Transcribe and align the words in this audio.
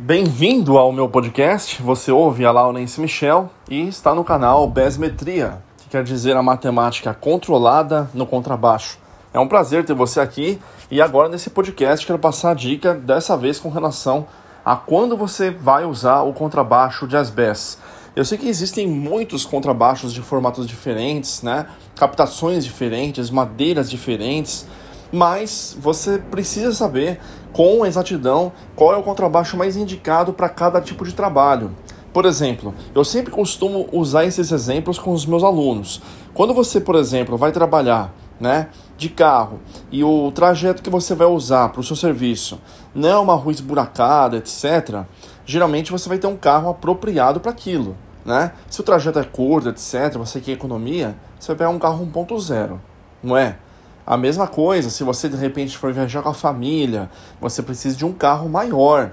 Bem-vindo 0.00 0.78
ao 0.78 0.92
meu 0.92 1.08
podcast. 1.08 1.82
Você 1.82 2.12
ouve 2.12 2.44
a 2.44 2.52
Laurence 2.52 3.00
Michel 3.00 3.50
e 3.68 3.88
está 3.88 4.14
no 4.14 4.22
canal 4.22 4.64
Besmetria, 4.68 5.60
que 5.76 5.88
quer 5.88 6.04
dizer 6.04 6.36
a 6.36 6.42
matemática 6.42 7.12
controlada 7.12 8.08
no 8.14 8.24
contrabaixo. 8.24 8.96
É 9.34 9.40
um 9.40 9.48
prazer 9.48 9.84
ter 9.84 9.94
você 9.94 10.20
aqui 10.20 10.60
e 10.88 11.02
agora 11.02 11.28
nesse 11.28 11.50
podcast 11.50 12.06
quero 12.06 12.18
passar 12.18 12.52
a 12.52 12.54
dica 12.54 12.94
dessa 12.94 13.36
vez 13.36 13.58
com 13.58 13.70
relação 13.70 14.24
a 14.64 14.76
quando 14.76 15.16
você 15.16 15.50
vai 15.50 15.84
usar 15.84 16.22
o 16.22 16.32
contrabaixo 16.32 17.08
jazz 17.08 17.28
bass. 17.28 17.78
Eu 18.14 18.24
sei 18.24 18.38
que 18.38 18.48
existem 18.48 18.86
muitos 18.86 19.44
contrabaixos 19.44 20.14
de 20.14 20.22
formatos 20.22 20.64
diferentes, 20.64 21.42
né? 21.42 21.66
Captações 21.96 22.64
diferentes, 22.64 23.30
madeiras 23.30 23.90
diferentes 23.90 24.64
mas 25.12 25.76
você 25.80 26.18
precisa 26.18 26.72
saber 26.72 27.20
com 27.52 27.84
exatidão 27.84 28.52
qual 28.76 28.92
é 28.92 28.96
o 28.96 29.02
contrabaixo 29.02 29.56
mais 29.56 29.76
indicado 29.76 30.32
para 30.32 30.48
cada 30.48 30.80
tipo 30.80 31.04
de 31.04 31.14
trabalho. 31.14 31.70
Por 32.12 32.24
exemplo, 32.24 32.74
eu 32.94 33.04
sempre 33.04 33.30
costumo 33.30 33.88
usar 33.92 34.24
esses 34.24 34.50
exemplos 34.50 34.98
com 34.98 35.12
os 35.12 35.26
meus 35.26 35.44
alunos. 35.44 36.00
Quando 36.34 36.54
você, 36.54 36.80
por 36.80 36.94
exemplo, 36.94 37.36
vai 37.36 37.52
trabalhar 37.52 38.12
né, 38.40 38.68
de 38.96 39.08
carro 39.08 39.60
e 39.90 40.02
o 40.02 40.30
trajeto 40.32 40.82
que 40.82 40.90
você 40.90 41.14
vai 41.14 41.26
usar 41.26 41.68
para 41.70 41.80
o 41.80 41.84
seu 41.84 41.96
serviço 41.96 42.60
não 42.94 43.08
é 43.08 43.18
uma 43.18 43.34
rua 43.34 43.52
esburacada, 43.52 44.36
etc., 44.36 45.04
geralmente 45.44 45.92
você 45.92 46.08
vai 46.08 46.18
ter 46.18 46.26
um 46.26 46.36
carro 46.36 46.70
apropriado 46.70 47.40
para 47.40 47.50
aquilo. 47.50 47.96
Né? 48.24 48.52
Se 48.68 48.80
o 48.80 48.84
trajeto 48.84 49.18
é 49.18 49.24
curto, 49.24 49.68
etc., 49.68 50.16
você 50.16 50.40
quer 50.40 50.52
economia, 50.52 51.16
você 51.38 51.48
vai 51.48 51.56
pegar 51.56 51.70
um 51.70 51.78
carro 51.78 52.06
1.0, 52.06 52.78
não 53.22 53.36
é? 53.36 53.56
A 54.08 54.16
mesma 54.16 54.46
coisa, 54.46 54.88
se 54.88 55.04
você 55.04 55.28
de 55.28 55.36
repente 55.36 55.76
for 55.76 55.92
viajar 55.92 56.22
com 56.22 56.30
a 56.30 56.34
família, 56.34 57.10
você 57.38 57.62
precisa 57.62 57.94
de 57.94 58.06
um 58.06 58.12
carro 58.14 58.48
maior. 58.48 59.10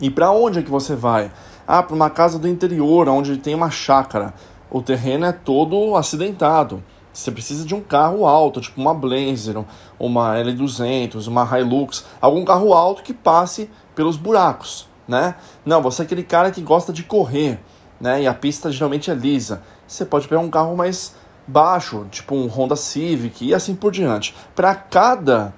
E 0.00 0.10
para 0.10 0.32
onde 0.32 0.58
é 0.58 0.62
que 0.62 0.70
você 0.72 0.96
vai? 0.96 1.30
Ah, 1.64 1.84
para 1.84 1.94
uma 1.94 2.10
casa 2.10 2.36
do 2.36 2.48
interior, 2.48 3.08
onde 3.08 3.36
tem 3.36 3.54
uma 3.54 3.70
chácara. 3.70 4.34
O 4.68 4.82
terreno 4.82 5.24
é 5.24 5.30
todo 5.30 5.94
acidentado. 5.94 6.82
Você 7.12 7.30
precisa 7.30 7.64
de 7.64 7.76
um 7.76 7.80
carro 7.80 8.26
alto, 8.26 8.60
tipo 8.60 8.80
uma 8.80 8.92
Blazer, 8.92 9.64
uma 10.00 10.34
L200, 10.34 11.28
uma 11.28 11.44
Hilux, 11.56 12.04
algum 12.20 12.44
carro 12.44 12.74
alto 12.74 13.04
que 13.04 13.14
passe 13.14 13.70
pelos 13.94 14.16
buracos, 14.16 14.88
né? 15.06 15.36
Não, 15.64 15.80
você 15.80 16.02
é 16.02 16.04
aquele 16.04 16.24
cara 16.24 16.50
que 16.50 16.60
gosta 16.60 16.92
de 16.92 17.04
correr, 17.04 17.60
né? 18.00 18.22
E 18.22 18.26
a 18.26 18.34
pista 18.34 18.68
geralmente 18.72 19.12
é 19.12 19.14
lisa. 19.14 19.62
Você 19.86 20.04
pode 20.04 20.26
pegar 20.26 20.40
um 20.40 20.50
carro 20.50 20.76
mais 20.76 21.14
baixo, 21.48 22.06
tipo 22.10 22.36
um 22.36 22.46
Honda 22.46 22.76
Civic 22.76 23.44
e 23.44 23.54
assim 23.54 23.74
por 23.74 23.90
diante. 23.90 24.36
Para 24.54 24.74
cada 24.74 25.52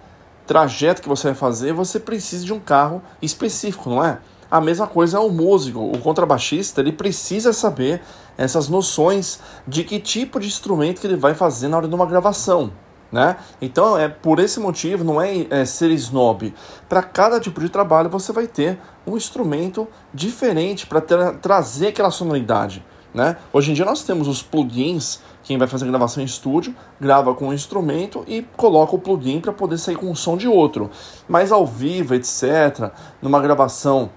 trajeto 0.46 1.02
que 1.02 1.08
você 1.08 1.28
vai 1.28 1.34
fazer, 1.34 1.72
você 1.72 2.00
precisa 2.00 2.44
de 2.44 2.52
um 2.52 2.60
carro 2.60 3.02
específico, 3.20 3.90
não 3.90 4.04
é? 4.04 4.18
A 4.50 4.60
mesma 4.60 4.86
coisa 4.86 5.18
é 5.18 5.20
o 5.20 5.28
músico, 5.28 5.80
o 5.80 5.98
contrabaixista, 5.98 6.80
ele 6.80 6.90
precisa 6.90 7.52
saber 7.52 8.02
essas 8.36 8.68
noções 8.68 9.38
de 9.66 9.84
que 9.84 10.00
tipo 10.00 10.40
de 10.40 10.48
instrumento 10.48 11.00
que 11.00 11.06
ele 11.06 11.16
vai 11.16 11.34
fazer 11.34 11.68
na 11.68 11.76
hora 11.76 11.86
de 11.86 11.94
uma 11.94 12.06
gravação. 12.06 12.72
Né? 13.12 13.36
Então 13.60 13.98
é 13.98 14.08
por 14.08 14.38
esse 14.38 14.60
motivo, 14.60 15.02
não 15.02 15.20
é, 15.20 15.46
é 15.50 15.64
ser 15.64 15.90
snob. 15.90 16.54
Para 16.88 17.02
cada 17.02 17.40
tipo 17.40 17.60
de 17.60 17.68
trabalho 17.68 18.08
você 18.08 18.32
vai 18.32 18.46
ter 18.46 18.78
um 19.06 19.16
instrumento 19.16 19.86
diferente 20.14 20.86
para 20.86 21.00
tra 21.00 21.32
trazer 21.32 21.88
aquela 21.88 22.10
sonoridade. 22.10 22.84
Né? 23.12 23.36
Hoje 23.52 23.70
em 23.70 23.74
dia 23.74 23.84
nós 23.84 24.04
temos 24.04 24.28
os 24.28 24.42
plugins, 24.42 25.20
quem 25.42 25.58
vai 25.58 25.66
fazer 25.66 25.86
gravação 25.86 26.22
em 26.22 26.26
estúdio 26.26 26.74
grava 27.00 27.34
com 27.34 27.48
um 27.48 27.52
instrumento 27.52 28.24
e 28.28 28.42
coloca 28.56 28.94
o 28.94 28.98
plugin 28.98 29.40
para 29.40 29.52
poder 29.52 29.78
sair 29.78 29.96
com 29.96 30.10
o 30.10 30.16
som 30.16 30.36
de 30.36 30.46
outro. 30.46 30.90
Mas 31.28 31.50
ao 31.50 31.66
vivo, 31.66 32.14
etc., 32.14 32.92
numa 33.20 33.40
gravação, 33.40 34.10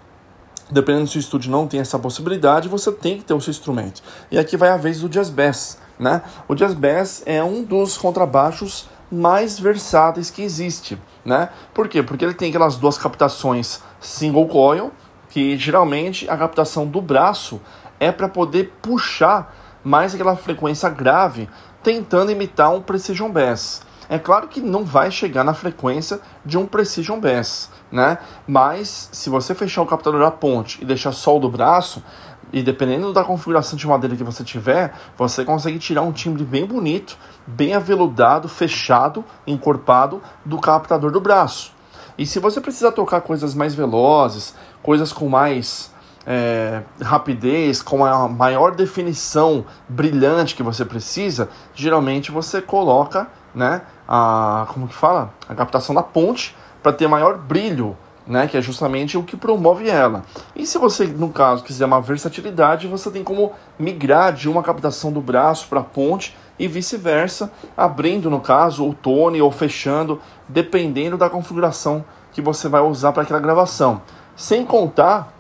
dependendo 0.69 1.07
se 1.07 1.17
o 1.17 1.19
estúdio 1.19 1.51
não 1.51 1.67
tem 1.67 1.79
essa 1.79 1.97
possibilidade, 1.97 2.69
você 2.69 2.91
tem 2.91 3.17
que 3.17 3.23
ter 3.23 3.33
o 3.33 3.41
seu 3.41 3.51
instrumento. 3.51 4.03
E 4.29 4.37
aqui 4.37 4.55
vai 4.55 4.69
a 4.69 4.77
vez 4.77 5.01
do 5.01 5.09
jazz 5.09 5.29
bass. 5.29 5.79
Né? 5.99 6.21
O 6.47 6.53
jazz 6.53 6.73
bass 6.73 7.23
é 7.25 7.43
um 7.43 7.63
dos 7.63 7.97
contrabaixos 7.97 8.87
mais 9.11 9.59
versáteis 9.59 10.29
que 10.29 10.41
existe. 10.41 10.99
Né? 11.23 11.49
Por 11.73 11.87
quê? 11.87 12.03
Porque 12.03 12.25
ele 12.25 12.33
tem 12.33 12.49
aquelas 12.49 12.75
duas 12.75 12.97
captações 12.97 13.79
single 13.99 14.47
coil, 14.47 14.91
que 15.33 15.57
geralmente 15.57 16.29
a 16.29 16.37
captação 16.37 16.85
do 16.85 17.01
braço 17.01 17.59
é 17.99 18.11
para 18.11 18.29
poder 18.29 18.71
puxar 18.83 19.81
mais 19.83 20.13
aquela 20.13 20.35
frequência 20.35 20.87
grave, 20.91 21.49
tentando 21.81 22.31
imitar 22.31 22.71
um 22.71 22.79
precision 22.79 23.31
bass. 23.31 23.81
É 24.07 24.19
claro 24.19 24.47
que 24.47 24.61
não 24.61 24.85
vai 24.85 25.09
chegar 25.09 25.43
na 25.43 25.55
frequência 25.55 26.19
de 26.45 26.55
um 26.55 26.67
precision 26.67 27.19
bass, 27.19 27.71
né? 27.91 28.19
Mas 28.45 29.09
se 29.11 29.27
você 29.27 29.55
fechar 29.55 29.81
o 29.81 29.87
captador 29.87 30.21
da 30.21 30.29
ponte 30.29 30.79
e 30.83 30.85
deixar 30.85 31.11
só 31.11 31.35
o 31.35 31.39
do 31.39 31.49
braço, 31.49 32.03
e 32.51 32.61
dependendo 32.61 33.11
da 33.11 33.23
configuração 33.23 33.75
de 33.75 33.87
madeira 33.87 34.15
que 34.15 34.23
você 34.23 34.43
tiver, 34.43 34.93
você 35.17 35.43
consegue 35.43 35.79
tirar 35.79 36.03
um 36.03 36.11
timbre 36.11 36.43
bem 36.43 36.63
bonito, 36.63 37.17
bem 37.47 37.73
aveludado, 37.73 38.47
fechado, 38.47 39.25
encorpado 39.47 40.21
do 40.45 40.59
captador 40.59 41.09
do 41.09 41.19
braço. 41.19 41.72
E 42.17 42.25
se 42.25 42.39
você 42.39 42.61
precisar 42.61 42.91
tocar 42.91 43.21
coisas 43.21 43.55
mais 43.55 43.73
velozes, 43.73 44.53
coisas 44.81 45.11
com 45.11 45.27
mais 45.27 45.91
é, 46.25 46.81
rapidez, 47.01 47.81
com 47.81 48.05
a 48.05 48.27
maior 48.27 48.75
definição 48.75 49.65
brilhante 49.87 50.55
que 50.55 50.63
você 50.63 50.85
precisa, 50.85 51.49
geralmente 51.73 52.31
você 52.31 52.61
coloca, 52.61 53.27
né, 53.53 53.81
a 54.07 54.67
como 54.73 54.87
que 54.87 54.95
fala, 54.95 55.33
a 55.47 55.55
captação 55.55 55.93
da 55.93 56.03
ponte 56.03 56.55
para 56.81 56.93
ter 56.93 57.07
maior 57.07 57.37
brilho, 57.37 57.97
né, 58.25 58.47
que 58.47 58.57
é 58.57 58.61
justamente 58.61 59.17
o 59.17 59.23
que 59.23 59.35
promove 59.35 59.89
ela. 59.89 60.23
E 60.55 60.65
se 60.65 60.77
você, 60.77 61.05
no 61.05 61.29
caso, 61.29 61.63
quiser 61.63 61.85
uma 61.85 62.01
versatilidade, 62.01 62.87
você 62.87 63.11
tem 63.11 63.23
como 63.23 63.51
migrar 63.77 64.33
de 64.33 64.49
uma 64.49 64.63
captação 64.63 65.11
do 65.11 65.21
braço 65.21 65.67
para 65.67 65.81
a 65.81 65.83
ponte 65.83 66.35
e 66.57 66.67
vice-versa, 66.67 67.51
abrindo 67.75 68.29
no 68.29 68.39
caso 68.39 68.87
o 68.87 68.93
tone 68.93 69.41
ou 69.41 69.51
fechando, 69.51 70.21
dependendo 70.47 71.17
da 71.17 71.29
configuração 71.29 72.05
que 72.31 72.41
você 72.41 72.69
vai 72.69 72.81
usar 72.81 73.11
para 73.11 73.23
aquela 73.23 73.39
gravação. 73.39 74.01
Sem 74.35 74.65
contar 74.65 75.33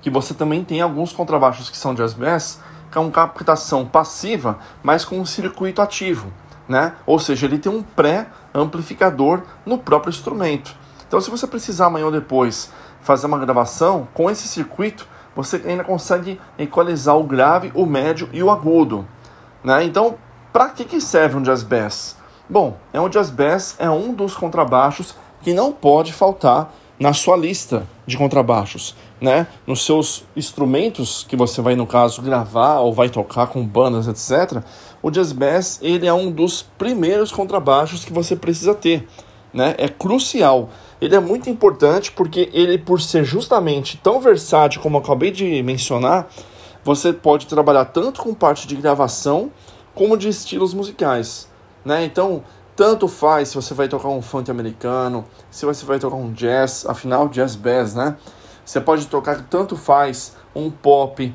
que 0.00 0.10
você 0.10 0.34
também 0.34 0.64
tem 0.64 0.80
alguns 0.80 1.12
contrabaixos 1.12 1.70
que 1.70 1.76
são 1.76 1.94
jazz 1.94 2.12
bass, 2.12 2.60
que 2.90 2.98
é 2.98 3.00
uma 3.00 3.10
captação 3.10 3.86
passiva, 3.86 4.58
mas 4.82 5.04
com 5.04 5.18
um 5.18 5.24
circuito 5.24 5.80
ativo, 5.80 6.32
né? 6.68 6.94
Ou 7.06 7.18
seja, 7.18 7.46
ele 7.46 7.58
tem 7.58 7.70
um 7.70 7.82
pré-amplificador 7.82 9.42
no 9.64 9.78
próprio 9.78 10.10
instrumento. 10.10 10.74
Então, 11.12 11.20
se 11.20 11.30
você 11.30 11.46
precisar 11.46 11.88
amanhã 11.88 12.06
ou 12.06 12.10
depois 12.10 12.72
fazer 13.02 13.26
uma 13.26 13.38
gravação 13.38 14.08
com 14.14 14.30
esse 14.30 14.48
circuito, 14.48 15.06
você 15.36 15.62
ainda 15.66 15.84
consegue 15.84 16.40
equalizar 16.58 17.18
o 17.18 17.22
grave, 17.22 17.70
o 17.74 17.84
médio 17.84 18.30
e 18.32 18.42
o 18.42 18.50
agudo, 18.50 19.06
né? 19.62 19.84
Então, 19.84 20.14
para 20.54 20.70
que, 20.70 20.86
que 20.86 21.02
serve 21.02 21.36
um 21.36 21.42
jazz 21.42 21.62
bass? 21.62 22.16
Bom, 22.48 22.78
é 22.94 22.98
um 22.98 23.10
jazz 23.10 23.28
bass 23.28 23.76
é 23.78 23.90
um 23.90 24.14
dos 24.14 24.34
contrabaixos 24.34 25.14
que 25.42 25.52
não 25.52 25.70
pode 25.70 26.14
faltar 26.14 26.72
na 26.98 27.12
sua 27.12 27.36
lista 27.36 27.86
de 28.06 28.16
contrabaixos, 28.16 28.96
né? 29.20 29.46
Nos 29.66 29.84
seus 29.84 30.24
instrumentos 30.34 31.26
que 31.28 31.36
você 31.36 31.60
vai 31.60 31.76
no 31.76 31.86
caso 31.86 32.22
gravar 32.22 32.78
ou 32.78 32.90
vai 32.90 33.10
tocar 33.10 33.48
com 33.48 33.62
bandas, 33.66 34.08
etc. 34.08 34.64
O 35.02 35.10
jazz 35.10 35.30
bass 35.32 35.78
ele 35.82 36.06
é 36.06 36.14
um 36.14 36.30
dos 36.30 36.62
primeiros 36.62 37.30
contrabaixos 37.30 38.02
que 38.02 38.14
você 38.14 38.34
precisa 38.34 38.74
ter, 38.74 39.06
né? 39.52 39.74
É 39.78 39.88
crucial. 39.88 40.70
Ele 41.00 41.14
é 41.14 41.20
muito 41.20 41.50
importante 41.50 42.12
porque 42.12 42.48
ele 42.52 42.78
por 42.78 43.00
ser 43.00 43.24
justamente 43.24 43.98
tão 43.98 44.20
versátil 44.20 44.80
como 44.80 44.96
eu 44.96 45.00
acabei 45.00 45.30
de 45.30 45.62
mencionar, 45.62 46.28
você 46.84 47.12
pode 47.12 47.46
trabalhar 47.46 47.86
tanto 47.86 48.22
com 48.22 48.34
parte 48.34 48.66
de 48.66 48.74
gravação 48.76 49.50
como 49.94 50.16
de 50.16 50.28
estilos 50.28 50.72
musicais, 50.72 51.48
né? 51.84 52.04
Então, 52.04 52.42
tanto 52.74 53.06
faz 53.06 53.50
se 53.50 53.54
você 53.54 53.74
vai 53.74 53.88
tocar 53.88 54.08
um 54.08 54.22
funk 54.22 54.50
americano, 54.50 55.24
se 55.50 55.66
você 55.66 55.84
vai 55.84 55.98
tocar 55.98 56.16
um 56.16 56.32
jazz, 56.32 56.86
afinal, 56.86 57.28
jazz 57.28 57.54
bass, 57.54 57.94
né? 57.94 58.16
Você 58.64 58.80
pode 58.80 59.06
tocar 59.06 59.42
tanto 59.50 59.76
faz 59.76 60.34
um 60.54 60.70
pop, 60.70 61.32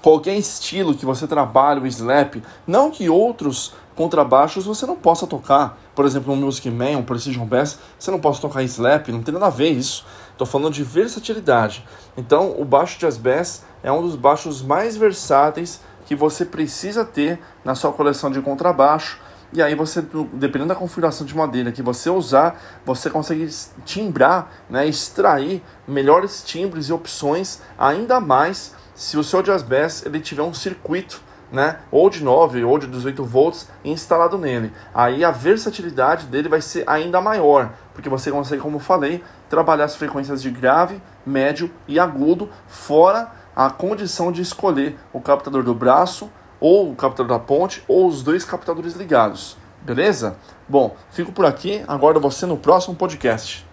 qualquer 0.00 0.36
estilo 0.36 0.94
que 0.94 1.06
você 1.06 1.26
trabalhe, 1.26 1.80
o 1.80 1.86
slap. 1.86 2.42
Não 2.66 2.90
que 2.90 3.08
outros 3.08 3.72
contrabaixos 3.94 4.64
você 4.64 4.86
não 4.86 4.96
possa 4.96 5.26
tocar. 5.26 5.78
Por 5.94 6.04
exemplo, 6.04 6.32
um 6.32 6.36
Music 6.36 6.68
Man, 6.70 6.98
um 6.98 7.02
Precision 7.02 7.46
Bass, 7.46 7.78
você 7.98 8.10
não 8.10 8.20
possa 8.20 8.40
tocar 8.40 8.62
slap, 8.62 9.08
não 9.08 9.22
tem 9.22 9.32
nada 9.32 9.46
a 9.46 9.50
ver 9.50 9.70
isso. 9.70 10.04
Estou 10.32 10.46
falando 10.46 10.72
de 10.72 10.82
versatilidade. 10.82 11.86
Então, 12.16 12.54
o 12.58 12.64
baixo 12.64 12.98
jazz 12.98 13.16
bass 13.16 13.64
é 13.82 13.92
um 13.92 14.02
dos 14.02 14.16
baixos 14.16 14.62
mais 14.62 14.96
versáteis 14.96 15.80
que 16.06 16.14
você 16.14 16.44
precisa 16.44 17.04
ter 17.04 17.40
na 17.64 17.74
sua 17.74 17.92
coleção 17.92 18.30
de 18.30 18.40
contrabaixo 18.40 19.18
e 19.54 19.62
aí 19.62 19.76
você, 19.76 20.02
dependendo 20.32 20.70
da 20.70 20.74
configuração 20.74 21.24
de 21.24 21.36
madeira 21.36 21.70
que 21.70 21.80
você 21.80 22.10
usar, 22.10 22.60
você 22.84 23.08
consegue 23.08 23.48
timbrar, 23.84 24.50
né, 24.68 24.84
extrair 24.84 25.62
melhores 25.86 26.42
timbres 26.42 26.88
e 26.88 26.92
opções, 26.92 27.60
ainda 27.78 28.18
mais 28.18 28.74
se 28.96 29.16
o 29.16 29.22
seu 29.22 29.42
jazz 29.42 29.62
bass 29.62 30.04
ele 30.04 30.18
tiver 30.18 30.42
um 30.42 30.52
circuito 30.52 31.22
né? 31.54 31.78
Ou 31.90 32.10
de 32.10 32.22
9 32.22 32.64
ou 32.64 32.78
de 32.78 32.86
18 32.86 33.24
volts 33.24 33.68
instalado 33.84 34.36
nele. 34.36 34.72
Aí 34.92 35.24
a 35.24 35.30
versatilidade 35.30 36.26
dele 36.26 36.48
vai 36.48 36.60
ser 36.60 36.84
ainda 36.86 37.20
maior, 37.20 37.72
porque 37.94 38.08
você 38.08 38.30
consegue, 38.30 38.60
como 38.60 38.78
falei, 38.78 39.22
trabalhar 39.48 39.84
as 39.84 39.96
frequências 39.96 40.42
de 40.42 40.50
grave, 40.50 41.00
médio 41.24 41.70
e 41.88 41.98
agudo, 41.98 42.50
fora 42.66 43.30
a 43.54 43.70
condição 43.70 44.32
de 44.32 44.42
escolher 44.42 44.98
o 45.12 45.20
captador 45.20 45.62
do 45.62 45.74
braço, 45.74 46.30
ou 46.60 46.90
o 46.90 46.96
captador 46.96 47.38
da 47.38 47.38
ponte, 47.38 47.84
ou 47.86 48.08
os 48.08 48.22
dois 48.22 48.44
captadores 48.44 48.94
ligados. 48.94 49.56
Beleza? 49.82 50.36
Bom, 50.68 50.96
fico 51.10 51.30
por 51.30 51.44
aqui, 51.44 51.84
aguardo 51.86 52.20
você 52.20 52.46
no 52.46 52.56
próximo 52.56 52.96
podcast. 52.96 53.63